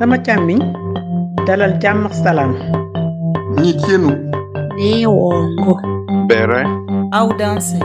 [0.00, 0.60] sama càmmiñ
[1.46, 2.52] dalal jàmm ak salaam
[3.60, 4.10] Nitienu,
[4.78, 5.74] Neongo.
[6.28, 6.62] Bere,
[7.12, 7.76] Audanse.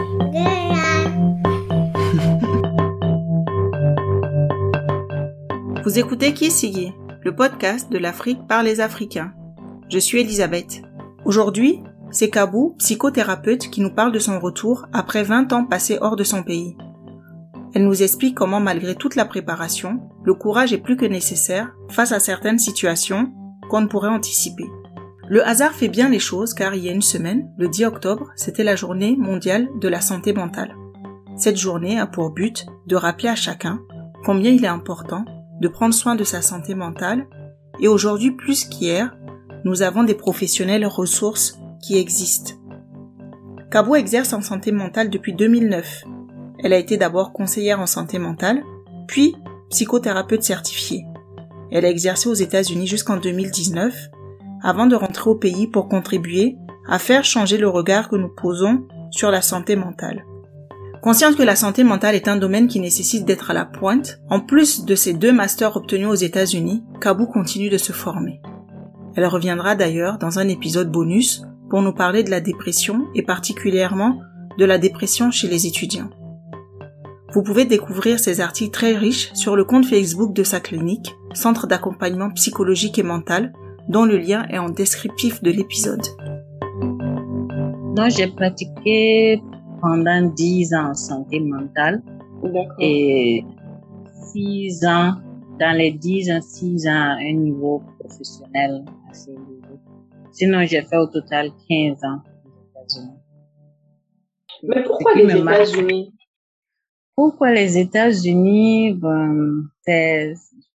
[5.84, 6.94] Vous écoutez Kisigi,
[7.26, 9.34] le podcast de l'Afrique par les Africains.
[9.90, 10.84] Je suis Elisabeth.
[11.26, 16.16] Aujourd'hui, c'est Kabou, psychothérapeute, qui nous parle de son retour après 20 ans passés hors
[16.16, 16.78] de son pays.
[17.74, 22.12] Elle nous explique comment malgré toute la préparation, le courage est plus que nécessaire face
[22.12, 23.32] à certaines situations
[23.70, 24.66] qu'on ne pourrait anticiper.
[25.28, 28.30] Le hasard fait bien les choses car il y a une semaine, le 10 octobre,
[28.36, 30.76] c'était la journée mondiale de la santé mentale.
[31.38, 33.82] Cette journée a pour but de rappeler à chacun
[34.24, 35.26] combien il est important
[35.62, 37.28] de prendre soin de sa santé mentale
[37.80, 39.16] et aujourd'hui plus qu'hier,
[39.64, 42.54] nous avons des professionnels ressources qui existent.
[43.72, 46.04] Cabo exerce en santé mentale depuis 2009.
[46.60, 48.64] Elle a été d'abord conseillère en santé mentale,
[49.08, 49.36] puis
[49.70, 51.06] psychothérapeute certifiée.
[51.72, 54.10] Elle a exercé aux États-Unis jusqu'en 2019
[54.62, 58.88] avant de rentrer au pays pour contribuer à faire changer le regard que nous posons
[59.12, 60.26] sur la santé mentale.
[61.02, 64.40] Consciente que la santé mentale est un domaine qui nécessite d'être à la pointe, en
[64.40, 68.42] plus de ses deux masters obtenus aux États-Unis, Kabou continue de se former.
[69.16, 74.20] Elle reviendra d'ailleurs dans un épisode bonus pour nous parler de la dépression et particulièrement
[74.58, 76.10] de la dépression chez les étudiants.
[77.36, 81.68] Vous pouvez découvrir ces articles très riches sur le compte Facebook de sa clinique, Centre
[81.68, 83.52] d'accompagnement psychologique et mental,
[83.90, 86.02] dont le lien est en descriptif de l'épisode.
[87.94, 89.42] Donc, j'ai pratiqué
[89.82, 92.02] pendant 10 ans en santé mentale
[92.80, 93.44] et
[94.32, 95.16] 6 ans,
[95.60, 99.78] dans les 10 ans, 6 ans à un niveau professionnel assez élevé.
[100.32, 103.20] Sinon, j'ai fait au total 15 ans aux États-Unis.
[104.64, 106.15] Mais pourquoi les États-Unis?
[107.16, 110.34] Pourquoi les États-Unis ben, Je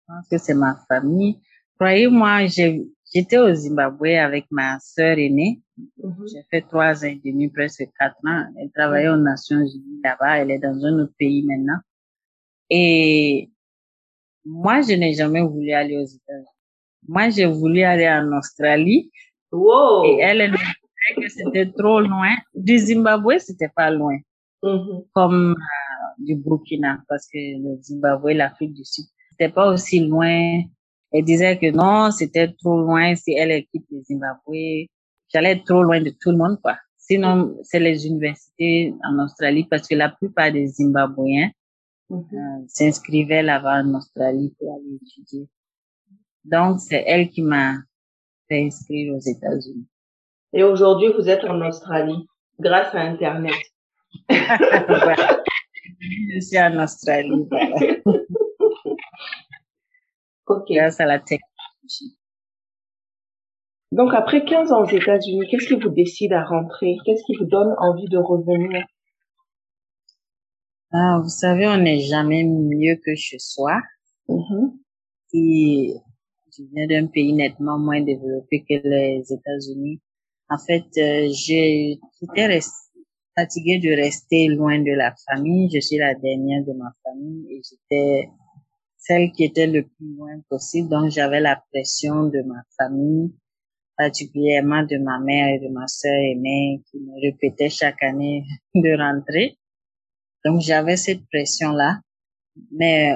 [0.08, 1.40] pense que c'est ma famille.
[1.78, 5.62] Croyez-moi, j'étais au Zimbabwe avec ma sœur aînée.
[6.02, 6.26] Mhm.
[6.32, 8.46] J'ai fait trois ans et demi, presque quatre ans.
[8.58, 10.40] Elle travaillait aux Nations Unies là-bas.
[10.40, 11.80] Elle est dans un autre pays maintenant.
[12.70, 13.50] Et
[14.46, 16.46] moi, je n'ai jamais voulu aller aux États-Unis.
[17.08, 19.12] Moi, j'ai voulu aller en Australie.
[19.52, 20.04] Wow.
[20.06, 22.36] Et elle, elle me disait que c'était trop loin.
[22.54, 24.18] Du Zimbabwe, c'était pas loin
[24.62, 25.04] Mhm.
[25.14, 25.56] comme
[26.20, 30.62] du Burkina, parce que le Zimbabwe, l'Afrique du Sud, c'était pas aussi loin.
[31.12, 34.88] Elle disait que non, c'était trop loin si elle quitte le Zimbabwe.
[35.34, 36.78] J'allais être trop loin de tout le monde, quoi.
[36.98, 41.50] Sinon, c'est les universités en Australie, parce que la plupart des Zimbabwéens
[42.10, 42.26] Mhm.
[42.34, 45.48] euh, s'inscrivaient là-bas en Australie pour aller étudier.
[46.44, 47.76] Donc, c'est elle qui m'a
[48.48, 49.86] fait inscrire aux États-Unis.
[50.54, 52.28] Et aujourd'hui, vous êtes en Australie
[52.60, 53.54] grâce à Internet.
[56.00, 57.76] Je suis en Australie, voilà,
[60.48, 60.66] Ok.
[60.70, 62.18] grâce à la technologie.
[63.92, 66.98] Donc après 15 ans aux États-Unis, qu'est-ce qui vous décide à rentrer?
[67.06, 68.86] Qu'est-ce qui vous donne envie de revenir?
[70.92, 73.80] Ah, vous savez, on n'est jamais mieux que chez soi.
[75.34, 75.94] Et
[76.56, 80.02] je viens d'un pays nettement moins développé que les États-Unis.
[80.50, 82.89] En fait, euh, j'ai- j'étais res-
[83.40, 85.70] fatiguée de rester loin de la famille.
[85.74, 88.30] Je suis la dernière de ma famille et j'étais
[88.98, 90.90] celle qui était le plus loin possible.
[90.90, 93.34] Donc, j'avais la pression de ma famille,
[93.98, 98.44] particulièrement de ma mère et de ma sœur aînée qui me répétaient chaque année
[98.76, 99.58] de rentrer.
[100.46, 102.00] Donc, j'avais cette pression-là.
[102.72, 103.14] Mais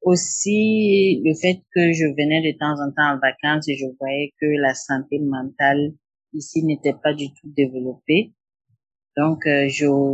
[0.00, 4.32] aussi le fait que je venais de temps en temps en vacances et je voyais
[4.40, 5.92] que la santé mentale
[6.32, 8.32] ici n'était pas du tout développée.
[9.18, 9.68] Donc, euh,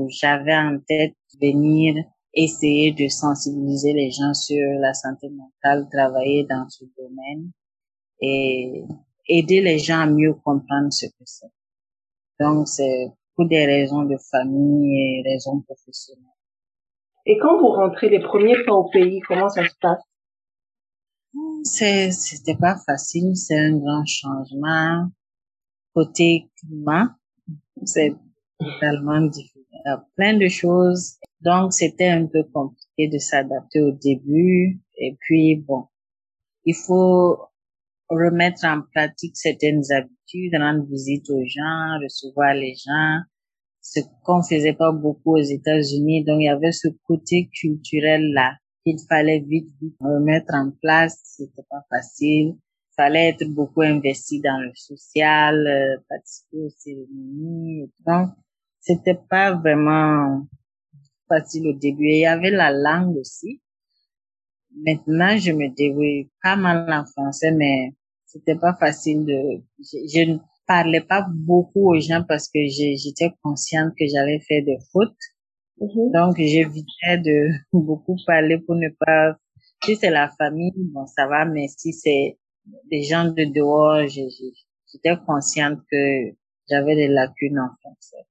[0.08, 6.46] j'avais en tête de venir essayer de sensibiliser les gens sur la santé mentale, travailler
[6.48, 7.50] dans ce domaine
[8.22, 8.82] et
[9.28, 11.52] aider les gens à mieux comprendre ce que c'est.
[12.40, 16.24] Donc, c'est pour des raisons de famille et raisons professionnelles.
[17.26, 20.02] Et quand vous rentrez les premiers fois au pays, comment ça se passe?
[21.64, 25.08] C'est, c'était pas facile, c'est un grand changement.
[25.92, 27.16] Côté climat,
[27.84, 28.14] c'est
[28.58, 29.64] totalement différent.
[29.86, 31.16] A plein de choses.
[31.40, 34.80] Donc, c'était un peu compliqué de s'adapter au début.
[34.96, 35.84] Et puis, bon,
[36.64, 37.38] il faut
[38.08, 43.20] remettre en pratique certaines habitudes, rendre visite aux gens, recevoir les gens.
[43.80, 46.24] Ce qu'on faisait pas beaucoup aux États-Unis.
[46.24, 48.54] Donc, il y avait ce côté culturel-là
[48.84, 51.20] qu'il fallait vite, vite remettre en place.
[51.24, 52.54] C'était pas facile.
[52.56, 57.90] Il fallait être beaucoup investi dans le social, euh, participer aux cérémonies.
[58.06, 58.30] Donc,
[58.84, 60.46] c'était pas vraiment
[61.28, 62.06] facile au début.
[62.06, 63.60] Et il y avait la langue aussi.
[64.76, 67.94] maintenant, je me débrouille pas mal en français, mais
[68.26, 73.94] c'était pas facile de, je, ne parlais pas beaucoup aux gens parce que j'étais consciente
[73.98, 75.16] que j'allais faire des fautes.
[75.80, 76.12] Mm-hmm.
[76.12, 79.36] Donc, j'évitais de beaucoup parler pour ne pas,
[79.84, 82.38] si c'est la famille, bon, ça va, mais si c'est
[82.90, 86.34] des gens de dehors, j'étais consciente que
[86.68, 88.26] j'avais des lacunes en français.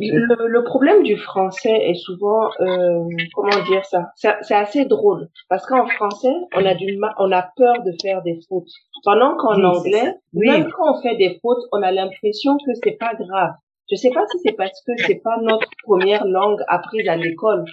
[0.00, 3.04] Le, le, problème du français est souvent, euh,
[3.34, 7.82] comment dire ça, c'est assez drôle parce qu'en français, on a du on a peur
[7.84, 8.70] de faire des fautes.
[9.04, 13.14] Pendant qu'en anglais, même quand on fait des fautes, on a l'impression que c'est pas
[13.14, 13.54] grave.
[13.90, 17.64] Je sais pas si c'est parce que c'est pas notre première langue apprise à l'école,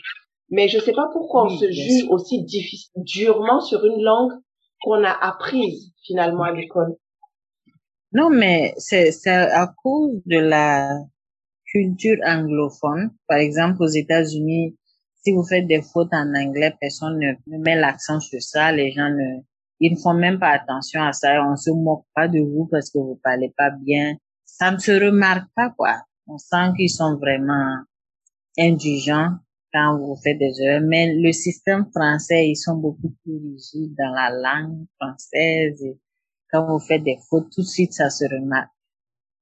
[0.49, 4.33] mais je sais pas pourquoi on se juge aussi difficile, durement sur une langue
[4.81, 6.95] qu'on a apprise finalement à l'école.
[8.13, 10.99] Non, mais c'est à cause de la
[11.75, 13.11] culture anglophone.
[13.27, 14.77] Par exemple, aux États-Unis,
[15.21, 18.71] si vous faites des fautes en anglais, personne ne, met l'accent sur ça.
[18.71, 19.41] Les gens ne,
[19.81, 21.43] ils ne font même pas attention à ça.
[21.45, 24.15] On se moque pas de vous parce que vous parlez pas bien.
[24.45, 26.01] Ça ne se remarque pas, quoi.
[26.27, 27.75] On sent qu'ils sont vraiment
[28.57, 29.31] indulgents
[29.73, 30.81] quand vous faites des erreurs.
[30.81, 35.83] Mais le système français, ils sont beaucoup plus rigides dans la langue française.
[36.51, 38.71] Quand vous faites des fautes, tout de suite, ça se remarque.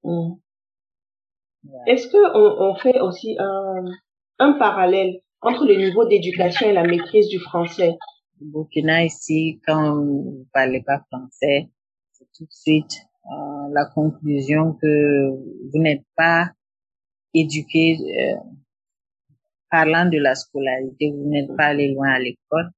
[0.03, 0.33] Mm.
[1.87, 3.85] Est-ce que on, on, fait aussi un,
[4.39, 7.97] un parallèle entre le niveau d'éducation et la maîtrise du français?
[8.41, 11.69] Au Burkina ici, quand vous parlez pas français,
[12.11, 16.49] c'est tout de suite euh, la conclusion que vous n'êtes pas
[17.33, 17.97] éduqué.
[18.01, 18.35] Euh,
[19.73, 22.69] parlant de la scolarité, vous n'êtes pas allé loin à l'école.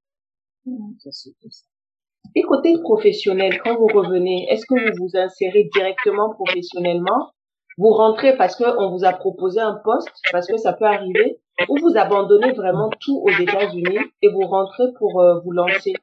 [2.35, 7.31] Et côté professionnel, quand vous revenez, est-ce que vous vous insérez directement professionnellement?
[7.77, 11.39] Vous rentrez parce qu'on vous a proposé un poste, parce que ça peut arriver,
[11.69, 15.93] ou vous abandonnez vraiment tout aux États-Unis et vous rentrez pour euh, vous lancer?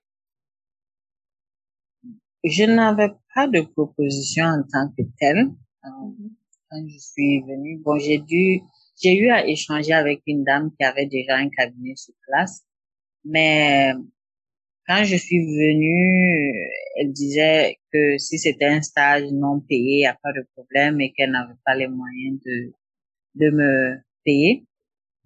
[2.44, 5.50] Je n'avais pas de proposition en tant que telle.
[5.82, 8.60] Quand je suis venue, bon, j'ai dû,
[9.00, 12.62] j'ai eu à échanger avec une dame qui avait déjà un cabinet sur place,
[13.24, 13.92] mais
[14.86, 16.52] quand je suis venue,
[16.96, 21.00] elle disait que si c'était un stage non payé, il n'y a pas de problème
[21.00, 22.72] et qu'elle n'avait pas les moyens de,
[23.34, 24.64] de me payer.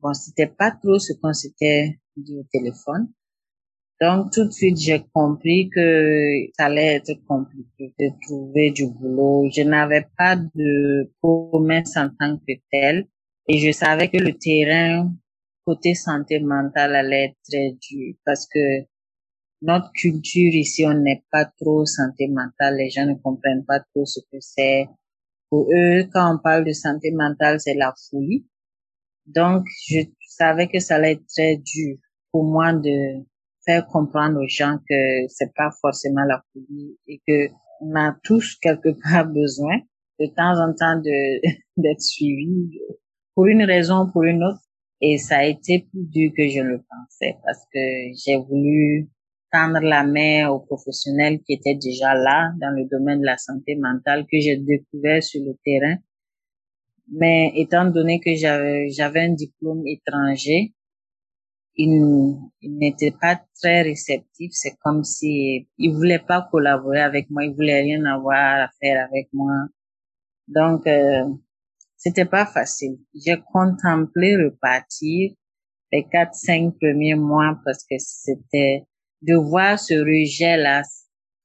[0.01, 3.09] Bon, c'était pas trop ce qu'on s'était dit au téléphone.
[4.01, 9.49] Donc, tout de suite, j'ai compris que ça allait être compliqué de trouver du boulot.
[9.51, 13.07] Je n'avais pas de promesse en tant que telle
[13.49, 15.11] et je savais que le terrain
[15.65, 18.85] côté santé mentale allait être très dur parce que
[19.62, 22.76] notre culture ici, on n'est pas trop santé mentale.
[22.76, 24.87] Les gens ne comprennent pas trop ce que c'est.
[25.49, 28.47] Pour eux, quand on parle de santé mentale, c'est la folie.
[29.26, 31.97] Donc, je savais que ça allait être très dur
[32.31, 33.25] pour moi de
[33.64, 38.56] faire comprendre aux gens que c'est pas forcément la folie et que on a tous
[38.56, 39.79] quelque part besoin
[40.20, 41.41] de temps en temps de
[41.76, 42.79] d'être suivi
[43.35, 44.61] pour une raison ou pour une autre.
[45.00, 47.79] Et ça a été plus dur que je le pensais parce que
[48.14, 49.11] j'ai voulu
[49.53, 53.77] tendre la main aux professionnels qui étaient déjà là dans le domaine de la santé
[53.77, 55.97] mentale que j'ai découvert sur le terrain.
[57.13, 60.75] Mais étant donné que j'avais, j'avais un diplôme étranger,
[61.77, 64.53] ils, n'étaient pas très réceptifs.
[64.53, 69.07] C'est comme si ils voulaient pas collaborer avec moi, ils voulaient rien avoir à faire
[69.09, 69.55] avec moi.
[70.49, 71.25] Donc, euh,
[71.97, 72.99] c'était pas facile.
[73.15, 75.33] J'ai contemplé repartir
[75.93, 78.85] les quatre, cinq premiers mois parce que c'était
[79.23, 80.82] de voir ce rejet-là.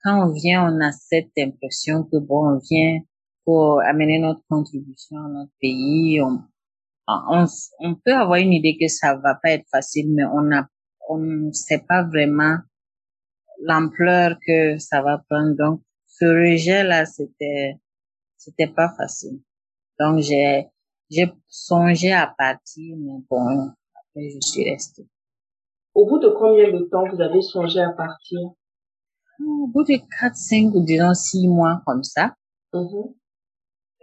[0.04, 3.00] Quand on vient, on a cette impression que bon, on vient
[3.46, 6.22] pour amener notre contribution à notre pays.
[6.22, 6.40] On,
[7.08, 7.46] on,
[7.80, 10.68] on peut avoir une idée que ça va pas être facile, mais on a,
[11.10, 12.58] on ne sait pas vraiment
[13.64, 15.56] l'ampleur que ça va prendre.
[15.56, 17.76] Donc, ce rejet-là, c'était,
[18.38, 19.40] c'était pas facile.
[20.00, 20.66] Donc, j'ai,
[21.10, 25.08] j'ai songé à partir, mais bon, après, je suis restée.
[25.94, 28.40] Au bout de combien de temps vous avez songé à partir?
[29.40, 32.36] Au bout de 4, 5 ou disons 6 mois comme ça,
[32.74, 33.14] mm-hmm.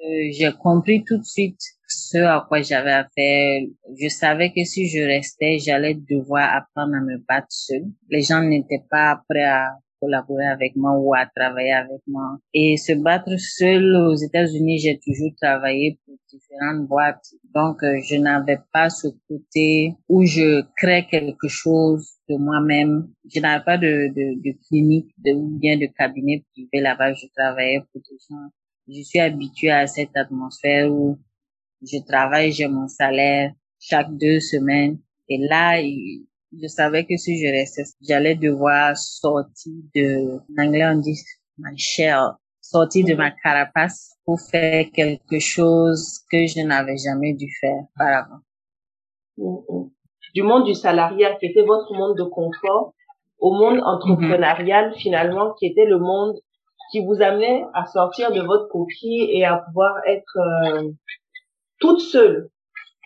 [0.04, 3.62] euh, j'ai compris tout de suite ce à quoi j'avais à faire.
[3.98, 7.86] Je savais que si je restais, j'allais devoir apprendre à me battre seule.
[8.10, 12.38] Les gens n'étaient pas prêts à collaborer avec moi ou à travailler avec moi.
[12.54, 17.26] Et se battre seul aux États-Unis, j'ai toujours travaillé pour différentes boîtes.
[17.54, 23.08] Donc, euh, je n'avais pas ce côté où je crée quelque chose de moi-même.
[23.32, 27.12] Je n'avais pas de, de, de clinique de, ou bien de cabinet privé là-bas.
[27.14, 28.48] Je travaillais pour des gens.
[28.88, 31.18] Je suis habituée à cette atmosphère où
[31.82, 34.98] je travaille, j'ai mon salaire chaque deux semaines.
[35.28, 35.80] Et là,
[36.52, 41.18] je savais que si je restais, j'allais devoir sortir de, en anglais on dit
[41.58, 47.46] my shell, sortir de ma carapace pour faire quelque chose que je n'avais jamais dû
[47.60, 48.40] faire auparavant.
[49.36, 49.88] Mm,
[50.34, 52.94] du monde du salariat qui était votre monde de confort
[53.38, 56.36] au monde entrepreneurial finalement qui était le monde
[56.90, 60.90] qui vous amenait à sortir de votre coquille et à pouvoir être euh,
[61.80, 62.50] toute seule.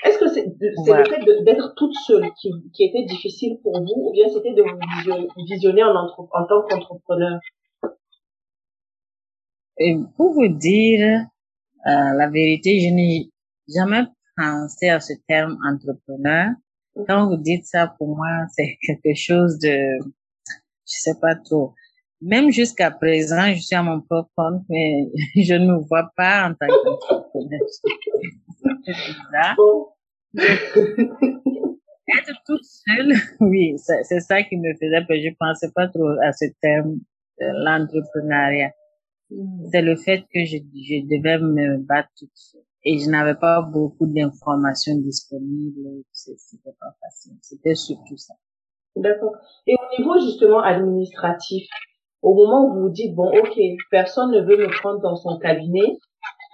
[0.05, 4.13] Est-ce que c'est le fait d'être toute seule qui, qui, était difficile pour vous ou
[4.13, 7.41] bien c'était de vous visionner en, en tant qu'entrepreneur?
[10.17, 11.27] Pour vous dire
[11.87, 13.31] euh, la vérité, je n'ai
[13.69, 14.05] jamais
[14.37, 16.51] pensé à ce terme entrepreneur.
[17.09, 20.05] Quand vous dites ça, pour moi, c'est quelque chose de, je
[20.85, 21.75] sais pas trop.
[22.21, 25.07] Même jusqu'à présent, je suis à mon propre compte, mais
[25.43, 27.61] je ne me vois pas en tant qu'entrepreneur.
[30.39, 36.33] Être toute seule, oui, c'est ça qui me faisait que je pensais pas trop à
[36.33, 36.97] ce terme,
[37.39, 38.73] l'entrepreneuriat.
[39.31, 39.69] Mm.
[39.71, 43.63] C'est le fait que je, je devais me battre toute seule et je n'avais pas
[43.63, 46.03] beaucoup d'informations disponibles.
[46.13, 47.35] C'était pas facile.
[47.41, 48.35] C'était surtout ça.
[48.97, 49.37] D'accord.
[49.67, 51.69] Et au niveau justement administratif,
[52.21, 53.59] au moment où vous vous dites bon, ok,
[53.91, 55.99] personne ne veut me prendre dans son cabinet,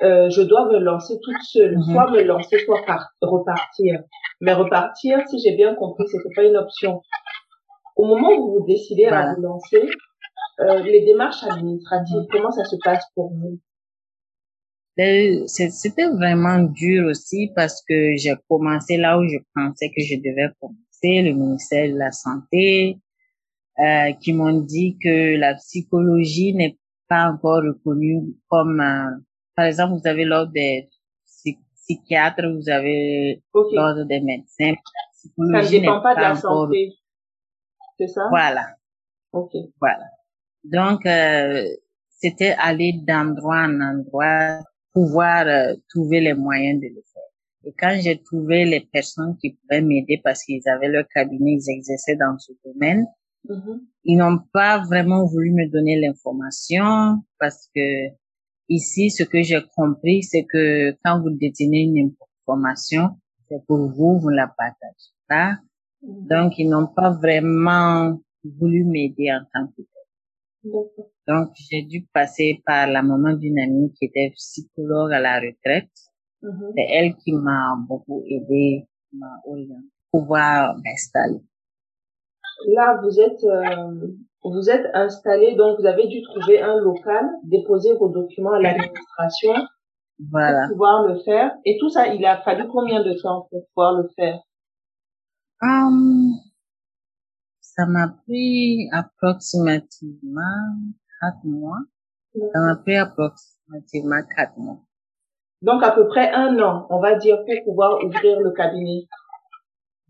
[0.03, 1.93] euh, je dois me lancer toute seule, mhm.
[1.93, 2.81] soit me lancer, soit
[3.21, 4.03] repartir.
[4.41, 7.03] Mais repartir, si j'ai bien compris, c'était pas une option.
[7.97, 9.89] Au moment où vous décidez à vous lancer,
[10.61, 12.29] euh, les démarches administratives, mhm.
[12.31, 13.59] comment ça se passe pour vous?
[14.97, 20.17] Ben, C'était vraiment dur aussi parce que j'ai commencé là où je pensais que je
[20.17, 22.99] devais commencer, le ministère de la Santé,
[23.79, 26.77] euh, qui m'ont dit que la psychologie n'est
[27.09, 29.23] pas encore reconnue comme, euh,
[29.59, 30.89] par exemple, vous avez l'ordre des
[31.75, 34.75] psychiatres, vous avez l'ordre des médecins.
[35.13, 36.95] Ça ne dépend pas, de la santé.
[37.99, 38.29] C'est ça?
[38.31, 38.77] Voilà.
[39.33, 39.51] Ok.
[39.81, 40.05] Voilà.
[40.63, 41.65] Donc, euh,
[42.09, 44.61] c'était aller d'endroit en endroit,
[44.93, 47.23] pouvoir euh, trouver les moyens de le faire.
[47.65, 51.69] Et quand j'ai trouvé les personnes qui pouvaient m'aider parce qu'ils avaient leur cabinet, ils
[51.69, 53.09] exerçaient dans ce domaine,
[53.49, 53.81] Mm-hmm.
[54.05, 58.09] Ils n'ont pas vraiment voulu me donner l'information parce que
[58.69, 64.19] ici, ce que j'ai compris, c'est que quand vous détenez une information, c'est pour vous,
[64.19, 65.59] vous la partagez pas.
[66.03, 66.29] Mm-hmm.
[66.29, 70.73] Donc, ils n'ont pas vraiment voulu m'aider en tant que tel.
[71.27, 75.91] Donc, j'ai dû passer par la maman d'une amie qui était psychologue à la retraite.
[76.43, 76.73] Mm-hmm.
[76.77, 81.43] C'est elle qui m'a beaucoup aidé, m'a orienté, pouvoir m'installer
[82.67, 84.09] là, vous êtes, euh,
[84.45, 89.55] vous êtes installé, donc vous avez dû trouver un local, déposer vos documents à l'administration
[90.31, 90.67] voilà.
[90.67, 91.53] pour pouvoir le faire.
[91.65, 94.41] Et tout ça, il a fallu combien de temps pour pouvoir le faire?
[95.63, 96.35] Um,
[97.61, 100.41] Ça m'a pris approximativement
[101.21, 101.79] quatre mois.
[102.35, 104.81] Ça m'a pris approximativement quatre mois.
[105.63, 109.09] Donc à peu près un an, on va dire, pour pouvoir ouvrir le cabinet.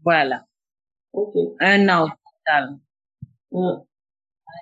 [0.05, 0.45] Voilà.
[1.15, 1.35] Ok.
[1.61, 2.09] Un an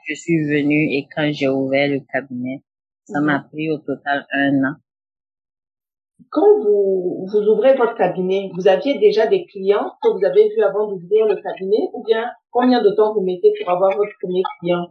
[0.08, 2.62] Je suis venue et quand j'ai ouvert le cabinet,
[3.04, 3.48] ça m'a mm-hmm.
[3.48, 4.74] pris au total un an.
[6.30, 10.62] Quand vous, vous ouvrez votre cabinet, vous aviez déjà des clients que vous avez vus
[10.62, 14.42] avant d'ouvrir le cabinet ou bien combien de temps vous mettez pour avoir votre premier
[14.58, 14.90] client?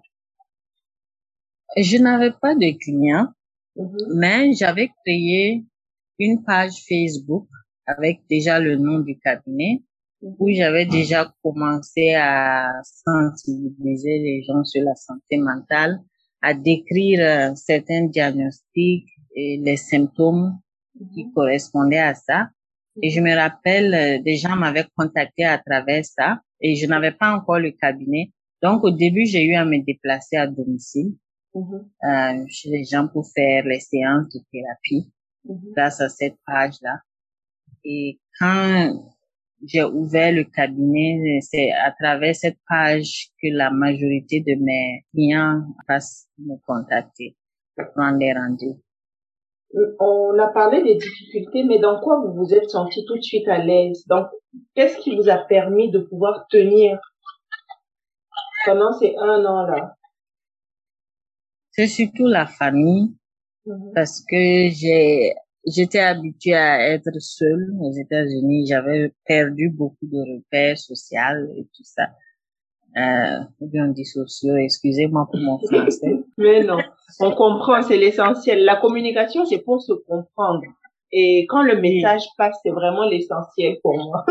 [1.78, 3.28] Je n'avais pas de clients,
[3.76, 4.14] mm-hmm.
[4.16, 5.66] mais j'avais créé
[6.20, 7.48] une page Facebook
[7.86, 9.82] avec déjà le nom du cabinet
[10.22, 16.00] où j'avais déjà commencé à sensibiliser les gens sur la santé mentale,
[16.42, 20.60] à décrire euh, certains diagnostics et les symptômes
[21.14, 21.34] qui mhm.
[21.34, 22.50] correspondaient à ça.
[23.02, 27.12] Et je me rappelle, euh, des gens m'avaient contacté à travers ça et je n'avais
[27.12, 28.32] pas encore le cabinet.
[28.62, 31.16] Donc au début, j'ai eu à me déplacer à domicile
[31.54, 31.90] mhm.
[32.04, 35.12] euh, chez les gens pour faire les séances de thérapie
[35.44, 35.74] mhm.
[35.76, 37.00] grâce à cette page-là.
[37.84, 39.15] Et quand
[39.68, 45.64] j'ai ouvert le cabinet, c'est à travers cette page que la majorité de mes clients
[45.88, 47.36] passent me contacter
[47.76, 48.82] pour prendre des rendez-vous.
[49.76, 53.22] Euh, on a parlé des difficultés, mais dans quoi vous vous êtes senti tout de
[53.22, 54.06] suite à l'aise?
[54.08, 54.28] Donc,
[54.76, 57.00] qu'est-ce qui vous a permis de pouvoir tenir
[58.66, 59.96] pendant ces un an-là
[61.72, 63.16] C'est surtout la famille,
[63.66, 63.94] mm-hmm.
[63.94, 65.34] parce que j'ai
[65.66, 68.68] J'étais habituée à être seule aux États-Unis.
[68.68, 72.08] J'avais perdu beaucoup de repères sociaux et tout ça.
[72.98, 76.24] Euh, bien dit sociaux, excusez-moi pour mon français.
[76.38, 76.78] Mais non,
[77.20, 78.64] on comprend, c'est l'essentiel.
[78.64, 80.62] La communication, c'est pour se comprendre.
[81.12, 84.26] Et quand le message passe, c'est vraiment l'essentiel pour moi.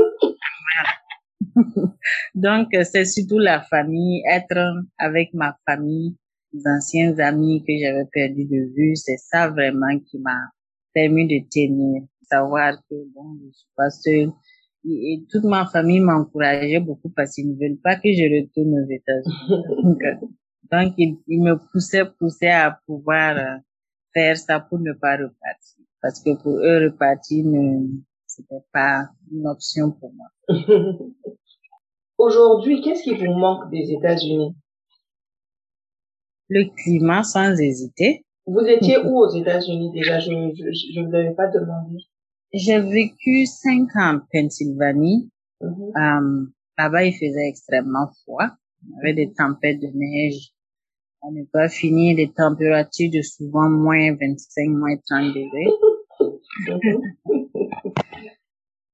[2.35, 6.17] Donc, c'est surtout la famille, être avec ma famille,
[6.53, 10.39] les anciens amis que j'avais perdu de vue, c'est ça vraiment qui m'a
[10.95, 14.33] permis de tenir, savoir que bon, je suis pas seule.
[14.87, 18.91] Et, toute ma famille m'encourageait beaucoup parce qu'ils ne veulent pas que je retourne aux
[18.91, 20.29] États-Unis.
[20.73, 23.59] donc, ils, me poussaient, poussaient à pouvoir euh,
[24.13, 25.85] faire ça pour ne pas repartir.
[26.03, 27.87] Parce que pour eux, repartir ne,
[28.27, 30.29] c'était pas une option pour moi.
[32.19, 34.55] Aujourd'hui, qu'est-ce qui vous manque des États-Unis?
[36.49, 38.25] Le climat, sans hésiter.
[38.47, 40.19] Vous étiez où aux États-Unis déjà?
[40.19, 41.97] Je, je, ne vous avais pas demandé.
[42.53, 45.31] J'ai vécu cinq ans en Pennsylvanie.
[45.61, 45.97] Mm-hmm.
[45.97, 46.47] Euh,
[46.79, 48.49] là-bas, il faisait extrêmement froid.
[48.83, 50.53] Il y avait des tempêtes de neige
[51.23, 55.71] à ne pas finir, des températures de souvent moins 25, moins 30 degrés.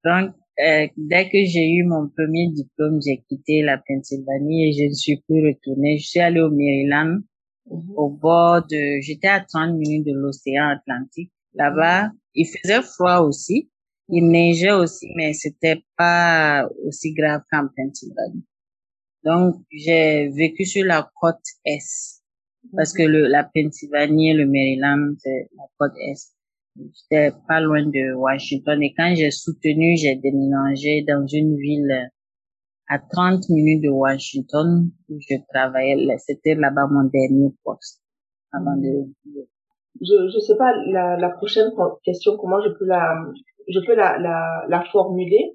[0.04, 4.88] Donc, euh, dès que j'ai eu mon premier diplôme, j'ai quitté la Pennsylvanie et je
[4.88, 5.98] ne suis plus retournée.
[5.98, 7.18] Je suis allée au Maryland,
[7.66, 7.92] mhm.
[7.96, 11.32] au bord de, j'étais à 30 minutes de l'océan Atlantique.
[11.54, 13.70] Là-bas, il faisait froid aussi.
[14.08, 18.44] Il neigeait aussi, mais c'était pas aussi grave qu'en Pennsylvanie.
[19.24, 22.22] Donc, j'ai vécu sur la côte Est.
[22.74, 26.34] Parce que le, la Pennsylvanie et le Maryland, c'est la côte Est.
[26.76, 32.10] J'étais pas loin de Washington et quand j'ai soutenu, j'ai déménagé dans une ville
[32.90, 35.96] à 30 minutes de Washington où je travaillais.
[36.18, 38.02] C'était là-bas mon dernier poste
[38.52, 39.06] avant de.
[40.00, 41.70] Je je sais pas la, la prochaine
[42.04, 43.14] question comment je peux la
[43.68, 45.52] je peux la la, la formuler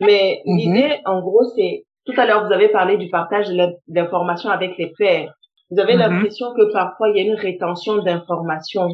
[0.00, 0.56] mais mm-hmm.
[0.56, 3.48] l'idée en gros c'est tout à l'heure vous avez parlé du partage
[3.88, 5.34] d'informations avec les pairs.
[5.70, 5.98] Vous avez mm-hmm.
[5.98, 8.88] l'impression que parfois il y a une rétention d'informations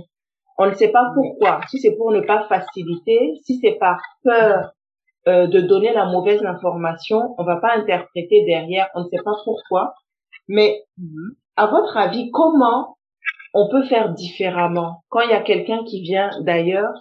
[0.57, 1.61] on ne sait pas pourquoi.
[1.69, 4.73] Si c'est pour ne pas faciliter, si c'est par peur
[5.27, 9.33] euh, de donner la mauvaise information, on va pas interpréter derrière, on ne sait pas
[9.45, 9.95] pourquoi.
[10.49, 11.35] Mais mhm.
[11.57, 12.99] à votre avis, comment
[13.55, 16.93] on peut faire différemment quand il y a quelqu'un qui vient d'ailleurs?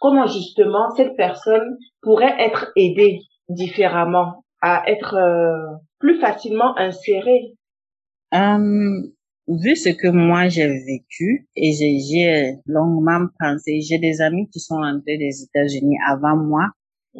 [0.00, 7.52] Comment justement cette personne pourrait être aidée différemment à être euh, plus facilement insérée?
[8.32, 9.02] Euh,
[9.48, 14.76] vu ce que moi j'ai vécu et j'ai longuement pensé, j'ai des amis qui sont
[14.76, 16.68] rentrés des États-Unis avant moi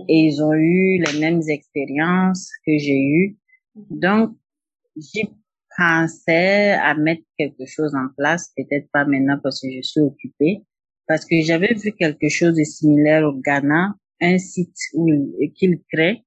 [0.09, 3.39] et ils ont eu les mêmes expériences que j'ai eues.
[3.75, 4.37] Donc,
[4.97, 5.29] j'y
[5.77, 10.63] pensais à mettre quelque chose en place, peut-être pas maintenant parce que je suis occupée,
[11.07, 14.77] parce que j'avais vu quelque chose de similaire au Ghana, un site
[15.55, 16.25] qu'ils créent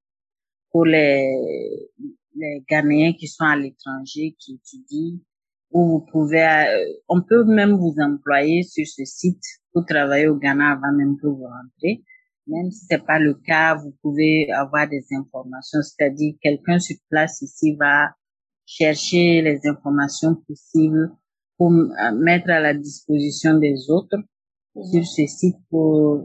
[0.72, 1.90] pour les,
[2.36, 5.20] les Ghanéens qui sont à l'étranger, qui étudient
[5.72, 10.36] où vous pouvez, euh, on peut même vous employer sur ce site pour travailler au
[10.36, 12.04] Ghana avant même que vous rentrez.
[12.52, 17.42] Même si c'est pas le cas, vous pouvez avoir des informations, c'est-à-dire quelqu'un sur place
[17.42, 18.10] ici va
[18.66, 21.12] chercher les informations possibles
[21.58, 24.18] pour euh, mettre à la disposition des autres
[24.76, 26.24] sur ce site pour euh,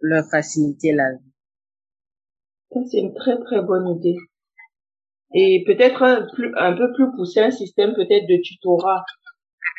[0.00, 2.84] leur faciliter la vie.
[2.90, 4.16] C'est une très très bonne idée.
[5.34, 9.04] Et peut-être un, peu plus pousser un système peut-être de tutorat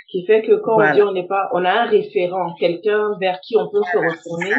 [0.09, 3.39] qui fait que quand on dit on n'est pas, on a un référent, quelqu'un vers
[3.41, 4.53] qui on peut se retourner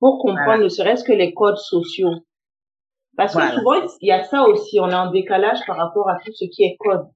[0.00, 2.14] pour comprendre ne serait-ce que les codes sociaux.
[3.16, 6.18] Parce que souvent, il y a ça aussi, on est en décalage par rapport à
[6.24, 7.06] tout ce qui est code.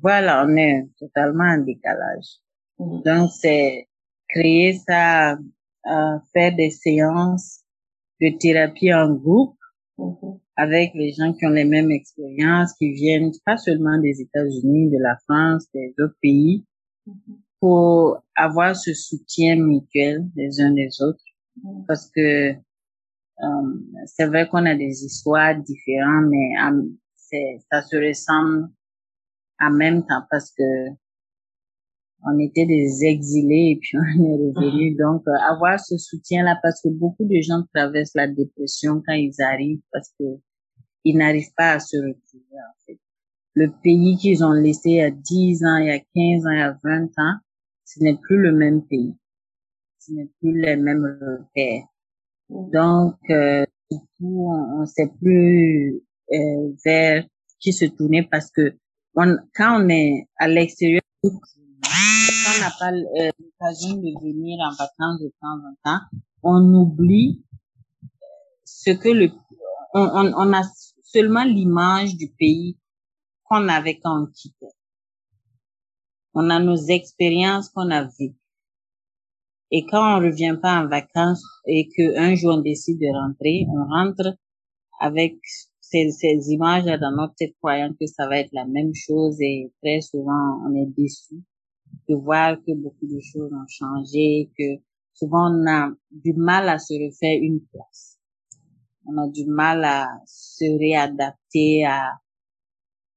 [0.00, 2.26] Voilà, on est totalement en décalage.
[2.78, 3.02] Mm.
[3.02, 3.88] Donc, c'est
[4.28, 7.60] créer ça, euh, faire des séances
[8.20, 9.56] de thérapie en groupe
[9.98, 14.90] mm-hmm avec les gens qui ont les mêmes expériences, qui viennent pas seulement des États-Unis,
[14.90, 16.66] de la France, des autres pays,
[17.60, 21.24] pour avoir ce soutien mutuel des uns des autres.
[21.86, 28.68] Parce que euh, c'est vrai qu'on a des histoires différentes, mais euh, ça se ressemble
[29.60, 30.90] en même temps parce que
[32.26, 34.96] on était des exilés et puis on est revenus.
[34.96, 39.40] Donc, euh, avoir ce soutien-là, parce que beaucoup de gens traversent la dépression quand ils
[39.40, 40.24] arrivent, parce que
[41.04, 42.98] ils n'arrivent pas à se retrouver, en fait.
[43.54, 46.50] Le pays qu'ils ont laissé il y a 10 ans, il y a 15 ans,
[46.50, 47.36] il y a 20 ans,
[47.84, 49.14] ce n'est plus le même pays.
[50.00, 51.84] Ce n'est plus les mêmes repères.
[52.48, 57.26] Donc, euh, du coup, on ne sait plus euh, vers
[57.58, 58.78] qui se tourner parce que
[59.14, 64.70] on, quand on est à l'extérieur, quand on n'a pas euh, l'occasion de venir en
[64.70, 66.00] vacances de temps en temps,
[66.42, 67.44] on oublie
[68.64, 69.30] ce que le
[69.92, 70.62] on, on, on a
[71.02, 72.78] seulement l'image du pays
[73.44, 74.74] qu'on avait quand on quittait.
[76.32, 78.39] On a nos expériences qu'on a vécues.
[79.72, 83.84] Et quand on revient pas en vacances et qu'un jour on décide de rentrer, on
[83.88, 84.36] rentre
[84.98, 85.36] avec
[85.80, 89.72] ces, ces images dans notre tête croyant que ça va être la même chose et
[89.82, 91.42] très souvent on est déçu
[92.08, 94.82] de voir que beaucoup de choses ont changé, que
[95.14, 98.18] souvent on a du mal à se refaire une place.
[99.06, 102.20] On a du mal à se réadapter, à,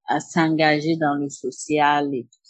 [0.07, 2.42] à s'engager dans le social et tout.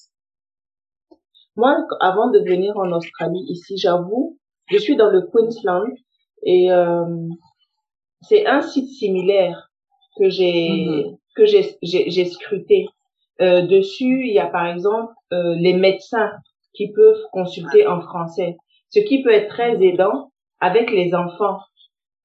[1.55, 4.37] Moi, avant de venir en Australie, ici, j'avoue,
[4.71, 5.89] je suis dans le Queensland
[6.43, 7.05] et euh,
[8.21, 9.69] c'est un site similaire
[10.17, 11.17] que j'ai Mhm.
[11.35, 12.87] que j'ai scruté.
[13.41, 16.31] Euh, dessus, il y a par exemple euh, les médecins
[16.75, 18.57] qui peuvent consulter en français,
[18.89, 21.57] ce qui peut être très aidant avec les enfants.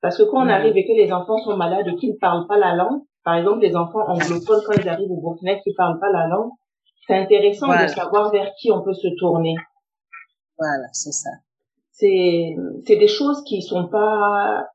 [0.02, 0.50] Parce que quand on Mhm.
[0.58, 3.34] arrive et que les enfants sont malades et qu'ils ne parlent pas la langue, par
[3.36, 6.50] exemple les enfants anglophones quand ils arrivent au Burkina qui parlent pas la langue,
[7.08, 7.86] c'est intéressant Voilà.
[7.86, 9.56] de savoir vers qui on peut se tourner.
[10.58, 11.30] Voilà, c'est ça.
[11.90, 12.54] C'est
[12.86, 14.66] c'est des choses qui sont pas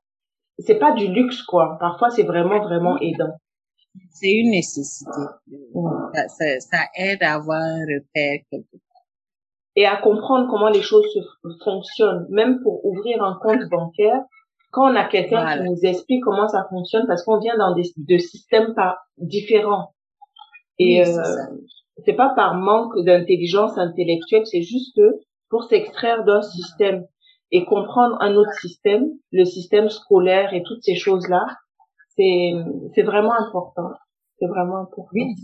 [0.58, 1.78] c'est pas du luxe quoi.
[1.80, 3.32] Parfois c'est vraiment vraiment aidant.
[4.10, 5.10] C'est une nécessité.
[6.14, 9.02] Ça, ça, ça aide à avoir un repère quelque part.
[9.76, 11.20] et à comprendre comment les choses se
[11.64, 14.20] fonctionnent, même pour ouvrir un compte bancaire.
[14.72, 15.62] Quand on a quelqu'un Voilà.
[15.62, 19.94] qui nous explique comment ça fonctionne, parce qu'on vient dans des de systèmes pas différents.
[20.80, 21.46] Et Oui, euh.
[22.04, 27.06] C'est pas par manque d'intelligence intellectuelle, c'est juste que pour s'extraire d'un système
[27.52, 31.46] et comprendre un autre système, le système scolaire et toutes ces choses-là,
[32.16, 32.52] c'est
[32.94, 33.90] c'est vraiment important.
[34.38, 35.08] C'est vraiment important.
[35.12, 35.34] Oui.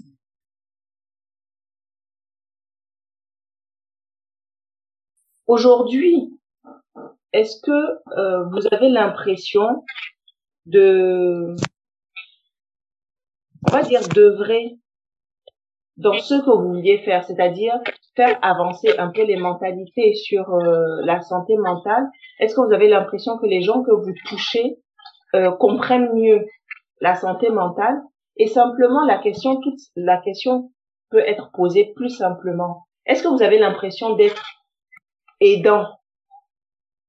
[5.47, 6.41] Aujourd'hui,
[7.33, 7.71] est-ce que
[8.19, 9.85] euh, vous avez l'impression
[10.67, 11.55] de,
[13.69, 14.80] on va dire, d'œuvrer
[16.01, 17.75] dans ce que vous vouliez faire, c'est-à-dire
[18.17, 22.05] faire avancer un peu les mentalités sur euh, la santé mentale
[22.39, 24.79] Est-ce que vous avez l'impression que les gens que vous touchez
[25.35, 26.47] euh, comprennent mieux
[27.01, 28.01] la santé mentale?
[28.37, 30.71] Et simplement, la question, toute la question
[31.11, 32.85] peut être posée plus simplement.
[33.05, 34.45] Est-ce que vous avez l'impression d'être
[35.41, 35.87] aidant?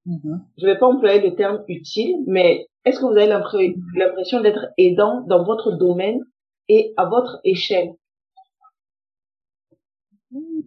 [0.05, 0.41] Mhm.
[0.57, 4.65] je vais pas employer le terme utile, mais est-ce que vous avez l'impr- l'impression d'être
[4.77, 6.19] aidant dans votre domaine
[6.67, 7.91] et à votre échelle?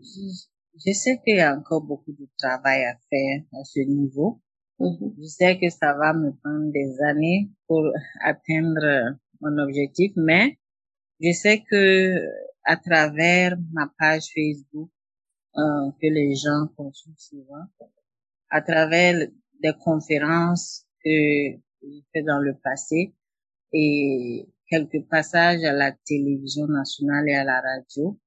[0.02, 4.40] Je, sais qu'il y a encore beaucoup de travail à faire à ce niveau.
[4.78, 5.14] Mhm.
[5.18, 7.84] Je sais que ça va me prendre des années pour
[8.22, 10.58] atteindre mon objectif, mais
[11.20, 12.20] je sais que
[12.64, 14.90] à travers ma page Facebook
[15.56, 17.66] euh, que les gens consultent souvent,
[18.50, 19.28] à travers
[19.62, 23.14] des conférences que j'ai fait dans le passé
[23.72, 28.18] et quelques passages à la télévision nationale et à la radio,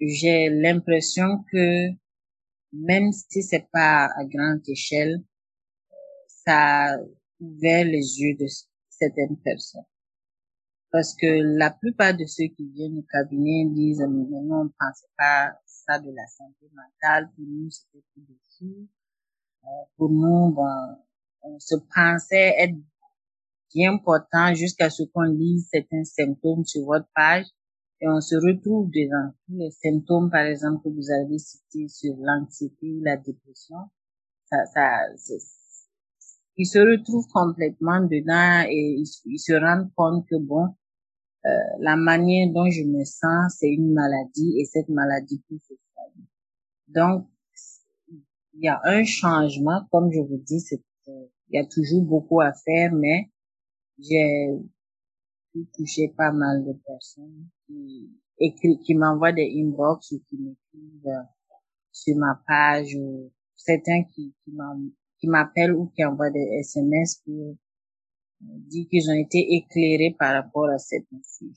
[0.00, 1.88] j'ai l'impression que
[2.72, 5.22] même si c'est pas à grande échelle,
[6.26, 6.98] ça a
[7.40, 8.46] ouvert les yeux de
[8.88, 9.84] certaines personnes.
[10.90, 15.06] Parce que la plupart de ceux qui viennent au cabinet disent, mais non, on pensait
[15.16, 18.88] pas ça de la santé mentale, pour nous c'était tout de fou.
[19.64, 20.96] Euh, pour nous, bon,
[21.42, 22.76] on se pensait être
[23.74, 27.44] bien portant jusqu'à ce qu'on lise certains symptômes sur votre page
[28.00, 29.32] et on se retrouve dedans.
[29.46, 33.76] Tous les symptômes, par exemple, que vous avez cités sur l'anxiété ou la dépression,
[34.46, 35.00] ça, ça,
[36.56, 40.74] ils se retrouvent complètement dedans et ils, se rendent compte que bon,
[41.46, 45.74] euh, la manière dont je me sens, c'est une maladie et cette maladie peut se
[45.92, 46.28] soigner.
[46.88, 47.28] Donc,
[48.54, 52.40] il y a un changement, comme je vous dis, c'est, il y a toujours beaucoup
[52.40, 53.30] à faire, mais
[53.98, 54.48] j'ai
[55.52, 61.06] pu toucher pas mal de personnes qui écrit, qui m'envoient des inbox ou qui m'écrivent
[61.06, 61.22] euh,
[61.92, 64.34] sur ma page ou certains qui,
[65.18, 67.54] qui m'appellent ou qui envoient des SMS pour euh,
[68.40, 71.52] dire qu'ils ont été éclairés par rapport à cette sujet.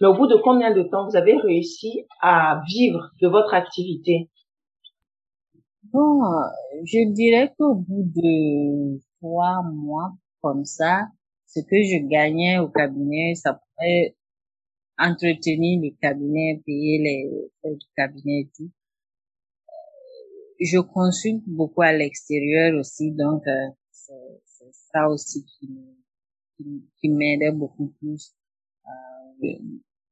[0.00, 4.30] Mais au bout de combien de temps vous avez réussi à vivre de votre activité?
[5.84, 11.06] Bon, euh, je dirais qu'au bout de trois mois comme ça,
[11.56, 14.14] ce que je gagnais au cabinet, ça pourrait
[14.98, 18.70] entretenir le cabinet, payer les frais du cabinet et tout.
[20.60, 25.68] Je consulte beaucoup à l'extérieur aussi, donc euh, c'est ça aussi qui
[26.56, 28.34] qui, qui m'aidait beaucoup plus.
[28.86, 29.52] Euh,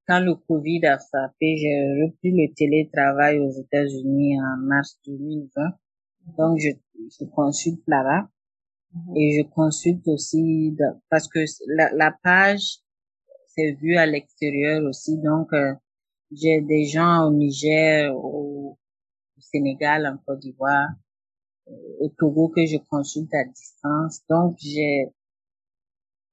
[0.06, 5.62] quand le Covid a frappé, j'ai repris le télétravail aux États-Unis en mars 2020.
[6.36, 6.70] Donc, je,
[7.18, 8.28] je consulte là-bas
[9.16, 10.76] et je consulte aussi
[11.10, 12.78] parce que la, la page
[13.54, 15.16] c'est vu à l'extérieur aussi.
[15.18, 15.74] Donc, euh,
[16.32, 18.76] j'ai des gens au Niger, au,
[19.36, 20.88] au Sénégal, en Côte d'Ivoire,
[21.68, 24.20] euh, au Togo que je consulte à distance.
[24.28, 25.08] Donc, j'ai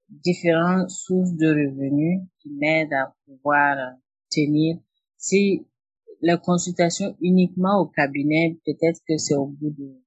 [0.09, 3.77] différentes sources de revenus qui m'aident à pouvoir
[4.29, 4.77] tenir.
[5.17, 5.65] Si
[6.21, 10.01] la consultation uniquement au cabinet, peut-être que c'est au bout de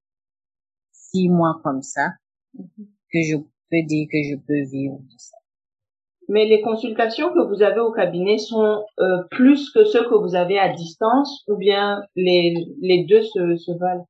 [0.93, 2.15] six mois comme ça
[2.57, 5.37] que je peux dire que je peux vivre de ça.
[6.29, 10.35] Mais les consultations que vous avez au cabinet sont euh, plus que ceux que vous
[10.35, 14.07] avez à distance ou bien les, les deux se, se valent?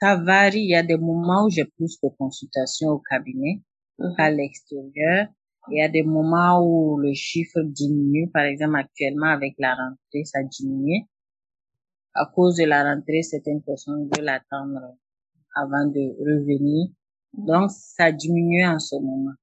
[0.00, 0.60] Ça varie.
[0.60, 3.62] Il y a des moments où j'ai plus de consultations au cabinet
[4.16, 5.28] qu'à l'extérieur.
[5.70, 8.30] Il y a des moments où le chiffre diminue.
[8.30, 11.06] Par exemple, actuellement, avec la rentrée, ça diminue.
[12.14, 14.96] À cause de la rentrée, certaines personnes veulent attendre
[15.54, 16.88] avant de revenir.
[17.32, 19.34] Donc, ça diminue en ce moment.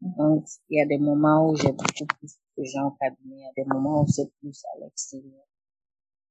[0.00, 3.36] Donc, il y a des moments où j'ai beaucoup plus de gens au cabinet.
[3.36, 5.44] Il y a des moments où c'est plus à l'extérieur.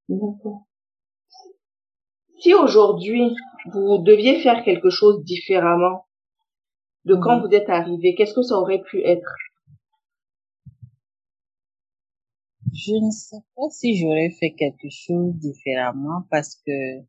[0.09, 0.67] D'accord.
[2.39, 3.35] Si aujourd'hui,
[3.73, 6.05] vous deviez faire quelque chose différemment
[7.05, 9.33] de quand vous êtes arrivé, qu'est-ce que ça aurait pu être?
[12.73, 16.99] Je ne sais pas si j'aurais fait quelque chose différemment parce que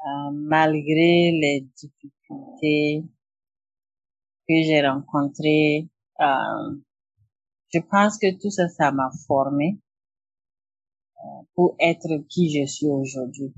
[0.00, 3.02] euh, malgré les difficultés que
[4.48, 5.88] j'ai rencontrées,
[6.20, 6.76] euh,
[7.72, 9.78] je pense que tout ça, ça m'a formé
[11.18, 13.52] euh, pour être qui je suis aujourd'hui.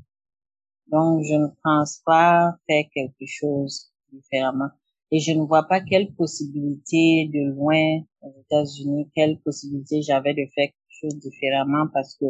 [0.88, 4.70] Donc, je ne pense pas faire quelque chose différemment.
[5.12, 10.46] Et je ne vois pas quelle possibilité de loin aux États-Unis, quelle possibilité j'avais de
[10.54, 12.26] faire quelque chose différemment parce que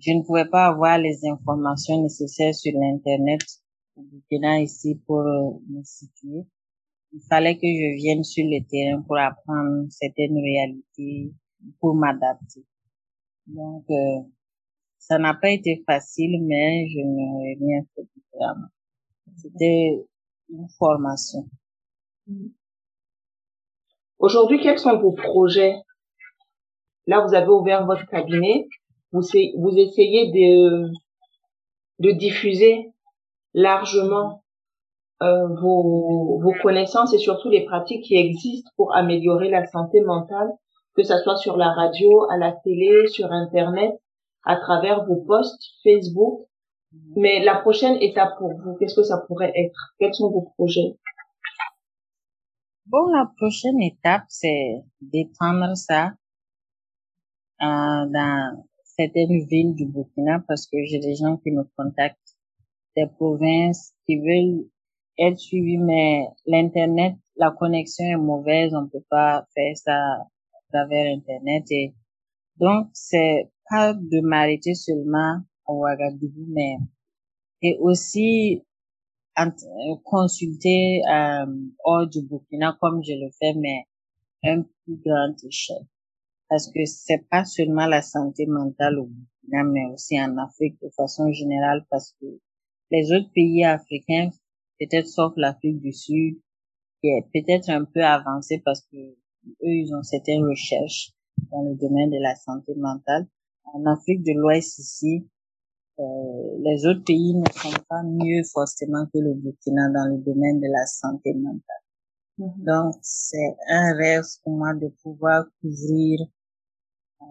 [0.00, 3.40] je ne pouvais pas avoir les informations nécessaires sur l'Internet
[3.98, 6.46] au Burkina ici pour euh, me situer.
[7.12, 11.32] Il fallait que je vienne sur le terrain pour apprendre certaines réalités,
[11.80, 12.64] pour m'adapter.
[13.46, 14.20] Donc, euh,
[14.98, 18.68] ça n'a pas été facile, mais je n'aurais rien fait différemment.
[19.36, 20.06] C'était
[20.50, 21.48] une formation.
[24.18, 25.76] Aujourd'hui, quels sont vos projets?
[27.06, 28.68] Là, vous avez ouvert votre cabinet.
[29.12, 30.90] Vous, vous essayez de,
[32.00, 32.92] de diffuser
[33.58, 34.44] largement
[35.20, 40.48] euh, vos, vos connaissances et surtout les pratiques qui existent pour améliorer la santé mentale,
[40.94, 43.94] que ce soit sur la radio, à la télé, sur Internet,
[44.44, 46.46] à travers vos posts Facebook.
[47.16, 49.94] Mais la prochaine étape pour vous, qu'est-ce que ça pourrait être?
[49.98, 50.96] Quels sont vos projets?
[52.86, 56.12] Bon, la prochaine étape, c'est d'étendre ça
[57.60, 62.27] euh, dans certaines villes du Burkina parce que j'ai des gens qui me contactent
[62.98, 64.66] des provinces qui veulent
[65.18, 70.26] être suivis, mais l'Internet, la connexion est mauvaise, on peut pas faire ça à
[70.72, 71.94] travers Internet et
[72.56, 76.76] donc c'est pas de m'arrêter seulement à Ouagadougou, mais
[77.62, 78.64] et aussi
[80.04, 81.46] consulter euh,
[81.84, 83.84] hors du Burkina comme je le fais, mais
[84.44, 85.86] un plus grande échelle.
[86.48, 90.88] Parce que c'est pas seulement la santé mentale au Burkina, mais aussi en Afrique de
[90.96, 92.26] façon générale, parce que
[92.90, 94.30] les autres pays africains,
[94.78, 96.38] peut-être sauf l'Afrique du Sud,
[97.00, 101.12] qui est peut-être un peu avancé parce que eux, ils ont certaines recherches
[101.50, 103.26] dans le domaine de la santé mentale.
[103.64, 105.28] En Afrique de l'Ouest ici,
[106.00, 110.60] euh, les autres pays ne sont pas mieux forcément que le Burkina dans le domaine
[110.60, 111.82] de la santé mentale.
[112.38, 112.64] Mhm.
[112.64, 116.20] Donc, c'est un rêve pour moi de pouvoir couvrir
[117.20, 117.24] euh,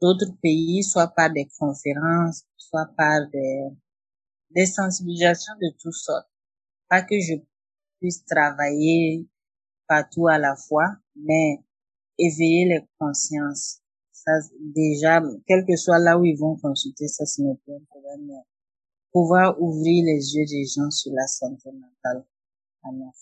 [0.00, 3.68] d'autres pays, soit par des conférences, soit par des,
[4.50, 6.28] des sensibilisations de toutes sortes.
[6.88, 7.34] Pas que je
[8.00, 9.26] puisse travailler
[9.86, 11.58] partout à la fois, mais
[12.18, 13.80] éveiller les consciences.
[14.12, 17.84] Ça, déjà, quel que soit là où ils vont consulter, ça, ce n'est pas un
[17.88, 18.30] problème,
[19.12, 22.24] pouvoir ouvrir les yeux des gens sur la santé mentale
[22.82, 23.12] en.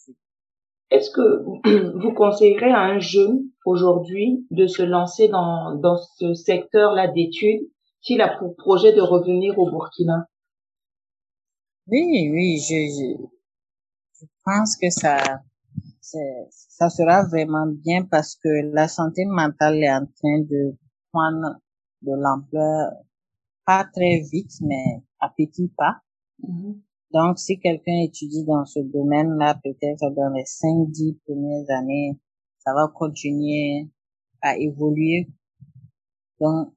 [0.91, 7.09] Est-ce que vous conseillerez à un jeune aujourd'hui de se lancer dans, dans ce secteur-là
[7.09, 7.69] d'études
[8.01, 10.29] s'il a pour projet de revenir au Burkina?
[11.89, 13.27] Oui, oui, je, je,
[14.21, 15.43] je pense que ça,
[16.01, 20.77] ça sera vraiment bien parce que la santé mentale est en train de
[21.13, 21.61] prendre
[22.03, 22.93] de l'ampleur,
[23.65, 26.01] pas très vite, mais à petits pas.
[26.41, 26.83] Mhm.
[27.13, 32.19] Donc, si quelqu'un étudie dans ce domaine-là, peut-être dans les cinq, dix premières années,
[32.59, 33.89] ça va continuer
[34.43, 35.29] à évoluer.
[36.41, 36.73] Donc,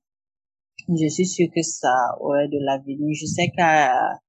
[0.87, 3.13] je suis sûre que ça aurait de l'avenir.
[3.13, 4.19] Je sais qu'à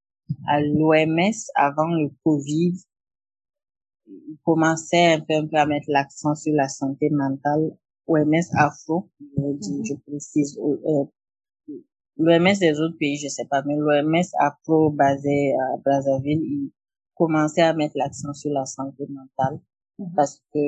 [0.46, 2.74] à l'OMS, avant le Covid,
[4.06, 7.76] ils commençaient un peu, un peu à mettre l'accent sur la santé mentale.
[8.06, 11.04] OMS Afro, je, dis, je précise, euh,
[12.16, 16.72] l'OMS des autres pays, je sais pas, mais l'OMS Afro basé à Brazzaville, il
[17.14, 19.60] commençait à mettre l'accent sur la santé mentale.
[19.98, 20.12] mhm.
[20.16, 20.58] parce que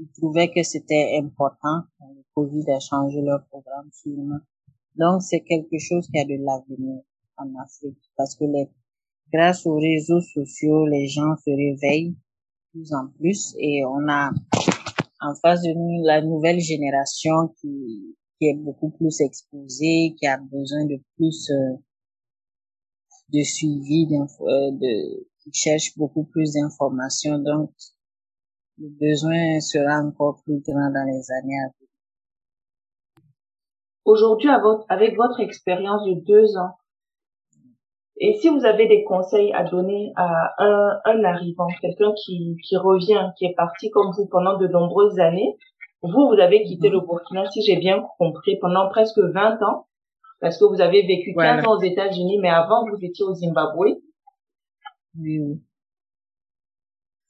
[0.00, 1.82] ils trouvaient que c'était important.
[2.00, 4.40] Le Covid a changé leur programme sûrement.
[4.96, 7.02] Donc, c'est quelque chose qui a de l'avenir
[7.40, 8.68] en Afrique parce que les,
[9.32, 12.16] grâce aux réseaux sociaux, les gens se réveillent
[12.72, 14.30] plus en plus et on a
[15.20, 20.38] en face de nous la nouvelle génération qui, qui est beaucoup plus exposée, qui a
[20.38, 21.76] besoin de plus euh,
[23.32, 27.38] de suivi, euh, de, qui cherche beaucoup plus d'informations.
[27.38, 27.72] Donc,
[28.78, 31.90] le besoin sera encore plus grand dans les années à venir.
[34.06, 34.48] Aujourd'hui,
[34.88, 36.79] avec votre expérience de deux ans,
[38.22, 42.76] et si vous avez des conseils à donner à un, un arrivant, quelqu'un qui, qui
[42.76, 45.56] revient, qui est parti comme vous pendant de nombreuses années,
[46.02, 49.86] vous, vous avez quitté le Burkina, si j'ai bien compris, pendant presque 20 ans,
[50.38, 53.96] parce que vous avez vécu 15 ans aux États-Unis, mais avant, vous étiez au Zimbabwe.
[55.18, 55.62] Oui, oui.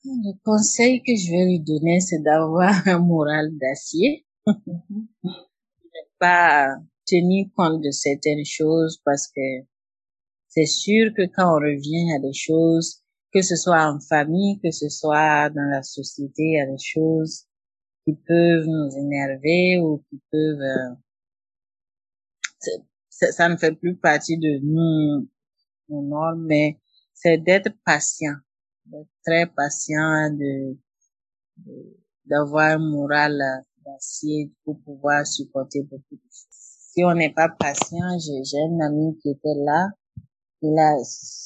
[0.05, 4.27] Le conseil que je vais lui donner, c'est d'avoir un moral d'acier.
[4.47, 4.53] ne
[6.19, 6.67] pas
[7.07, 9.70] tenir compte de certaines choses parce que
[10.51, 14.71] c'est sûr que quand on revient à des choses, que ce soit en famille, que
[14.71, 17.47] ce soit dans la société, a des choses
[18.05, 20.61] qui peuvent nous énerver ou qui peuvent...
[20.61, 20.95] Euh,
[23.09, 25.29] ça, ne fait plus partie de nous,
[25.89, 26.79] nos normes, mais
[27.15, 28.37] c'est d'être patient
[29.25, 30.77] très patient, de,
[32.25, 33.39] d'avoir un moral
[33.85, 36.47] d'acier pour pouvoir supporter beaucoup de choses.
[36.51, 39.89] Si on n'est pas patient, j'ai un ami qui était là,
[40.63, 40.97] il a,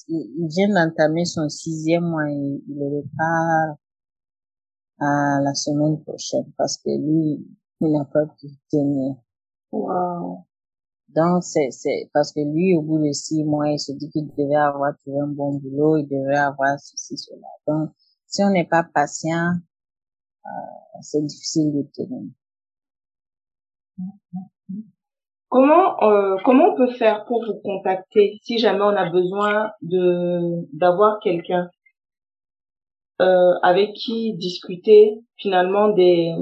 [0.08, 3.78] il vient d'entamer son sixième mois et il repart
[5.00, 7.46] à la semaine prochaine parce que lui,
[7.80, 9.16] il n'a pas pu tenir.
[9.72, 10.44] Wow.
[11.08, 14.26] Donc, c'est, c'est parce que lui, au bout de six mois, il se dit qu'il
[14.34, 17.46] devait avoir trouvé un bon boulot, il devait avoir ceci, cela.
[17.66, 17.90] Donc,
[18.26, 19.52] si on n'est pas patient,
[20.44, 22.30] euh, c'est difficile de tenir.
[25.54, 30.00] Comment euh, comment on peut faire pour vous contacter si jamais on a besoin de
[30.80, 31.70] d'avoir quelqu'un
[33.20, 35.02] euh, avec qui discuter
[35.36, 36.34] finalement des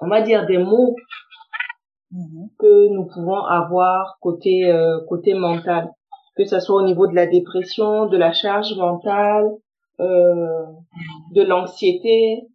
[0.00, 0.94] on va dire des mots
[2.12, 2.48] Mhm.
[2.58, 5.90] que nous pouvons avoir côté euh, côté mental,
[6.36, 9.50] que ce soit au niveau de la dépression, de la charge mentale,
[10.00, 10.64] euh,
[11.34, 12.46] de l'anxiété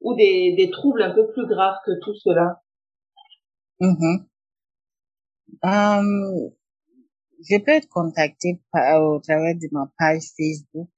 [0.00, 2.60] ou des, des troubles un peu plus graves que tout cela.
[3.80, 4.29] Mm
[5.62, 10.88] je peux être contactée au travers de ma page Facebook.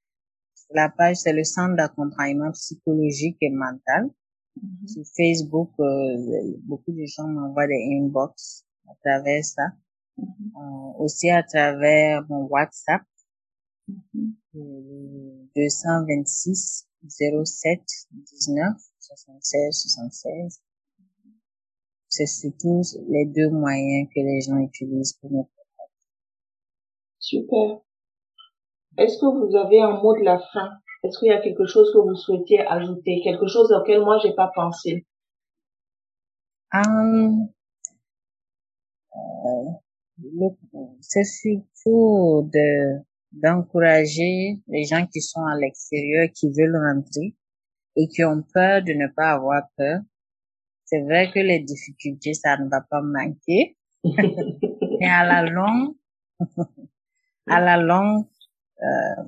[0.74, 4.10] La page, c'est le Centre d'accompagnement psychologique et mental.
[4.58, 4.88] Mm-hmm.
[4.88, 9.72] Sur Facebook, euh, beaucoup de gens m'envoient des inbox à travers ça.
[10.18, 10.56] Mm-hmm.
[10.56, 13.02] Euh, aussi à travers mon WhatsApp,
[14.54, 20.60] 226 07 19 76 76.
[22.12, 25.92] C'est surtout les deux moyens que les gens utilisent pour me contacter.
[27.18, 27.80] Super.
[28.98, 30.72] Est-ce que vous avez un mot de la fin?
[31.02, 34.34] Est-ce qu'il y a quelque chose que vous souhaitiez ajouter, quelque chose auquel moi j'ai
[34.34, 35.06] pas pensé
[36.74, 37.48] um,
[39.16, 40.50] euh,
[41.00, 43.00] C'est surtout de
[43.32, 47.34] d'encourager les gens qui sont à l'extérieur, qui veulent rentrer
[47.96, 50.00] et qui ont peur de ne pas avoir peur.
[50.92, 53.78] C'est vrai que les difficultés, ça ne va pas manquer.
[54.04, 55.94] Mais à la longue,
[57.46, 58.26] à la longue,
[58.82, 59.22] euh,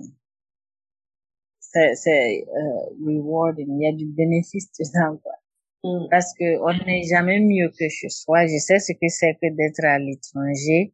[1.60, 5.32] c'est euh, rewarding, il y a du bénéfice dedans quoi.
[5.84, 6.08] Mm.
[6.10, 8.46] Parce que on n'est jamais mieux que chez soi.
[8.46, 10.92] Je sais ce que c'est que d'être à l'étranger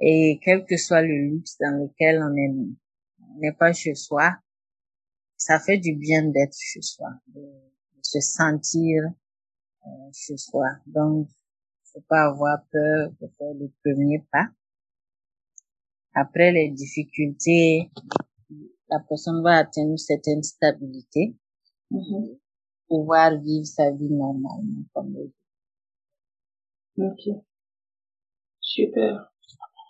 [0.00, 2.52] et quel que soit le luxe dans lequel on est,
[3.38, 4.34] n'est pas chez soi,
[5.36, 7.40] ça fait du bien d'être chez soi, de,
[8.02, 9.04] se sentir
[10.12, 10.66] chez soi.
[10.86, 11.28] Donc,
[11.92, 14.48] faut pas avoir peur de faire le premier pas.
[16.14, 17.90] Après les difficultés,
[18.90, 21.34] la personne va atteindre une certaine stabilité,
[21.90, 22.38] mm-hmm.
[22.88, 25.16] pouvoir vivre sa vie normalement comme
[26.98, 27.34] Ok.
[28.60, 29.32] Super.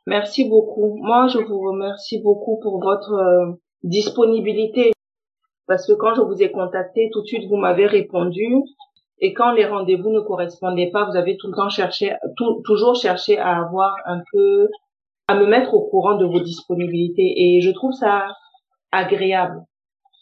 [0.07, 0.97] Merci beaucoup.
[0.97, 4.93] Moi, je vous remercie beaucoup pour votre euh, disponibilité
[5.67, 8.47] parce que quand je vous ai contacté, tout de suite, vous m'avez répondu.
[9.25, 12.13] Et quand les rendez-vous ne correspondaient pas, vous avez tout le temps cherché,
[12.65, 14.69] toujours cherché à avoir un peu,
[15.29, 17.33] à me mettre au courant de vos disponibilités.
[17.37, 18.27] Et je trouve ça
[18.91, 19.63] agréable.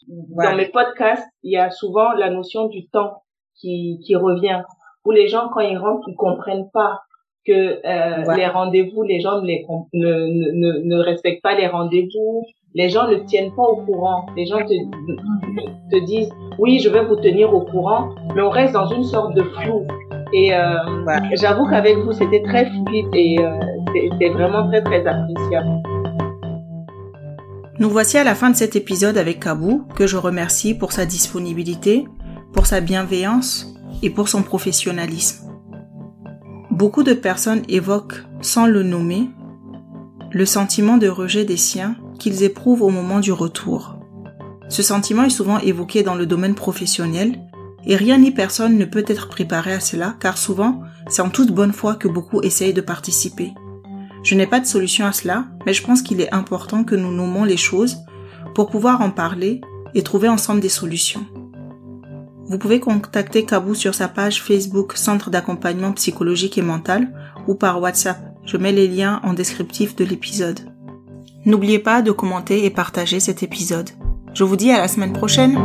[0.07, 3.23] Dans mes podcasts, il y a souvent la notion du temps
[3.55, 4.61] qui, qui revient.
[5.03, 7.01] Où les gens, quand ils rentrent, ils comprennent pas
[7.45, 7.51] que
[7.85, 10.09] euh, les rendez-vous, les gens ne, les, ne,
[10.53, 14.25] ne, ne respectent pas les rendez-vous, les gens ne tiennent pas au courant.
[14.35, 14.73] Les gens te,
[15.91, 19.35] te disent, oui, je vais vous tenir au courant, mais on reste dans une sorte
[19.35, 19.85] de flou.
[20.33, 20.77] Et euh,
[21.33, 23.49] j'avoue qu'avec vous, c'était très fluide et euh,
[23.93, 25.81] c'était vraiment très, très appréciable.
[27.79, 31.05] Nous voici à la fin de cet épisode avec Kabou, que je remercie pour sa
[31.05, 32.05] disponibilité,
[32.53, 35.50] pour sa bienveillance et pour son professionnalisme.
[36.81, 39.29] Beaucoup de personnes évoquent, sans le nommer,
[40.31, 43.97] le sentiment de rejet des siens qu'ils éprouvent au moment du retour.
[44.67, 47.39] Ce sentiment est souvent évoqué dans le domaine professionnel
[47.85, 51.51] et rien ni personne ne peut être préparé à cela car souvent c'est en toute
[51.51, 53.53] bonne foi que beaucoup essayent de participer.
[54.23, 57.11] Je n'ai pas de solution à cela, mais je pense qu'il est important que nous
[57.13, 57.99] nommons les choses
[58.55, 59.61] pour pouvoir en parler
[59.93, 61.27] et trouver ensemble des solutions.
[62.51, 67.07] Vous pouvez contacter Kabou sur sa page Facebook Centre d'accompagnement psychologique et mental
[67.47, 68.19] ou par WhatsApp.
[68.45, 70.59] Je mets les liens en descriptif de l'épisode.
[71.45, 73.91] N'oubliez pas de commenter et partager cet épisode.
[74.33, 75.57] Je vous dis à la semaine prochaine.